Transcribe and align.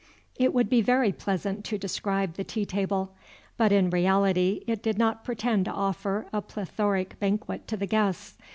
It 0.35 0.51
would 0.51 0.67
be 0.67 0.81
very 0.81 1.11
pleasant 1.11 1.63
to 1.65 1.77
describe 1.77 2.33
the 2.33 2.43
tea 2.43 2.65
table; 2.65 3.13
but 3.55 3.71
in 3.71 3.91
reality, 3.91 4.63
it 4.65 4.81
did 4.81 4.97
not 4.97 5.23
pretend 5.23 5.65
to 5.65 5.71
offer 5.71 6.25
a 6.33 6.41
plethoric 6.41 7.19
banquet 7.19 7.67
to 7.67 7.77
the 7.77 7.85
guests. 7.85 8.35